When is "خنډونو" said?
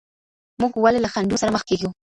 1.13-1.41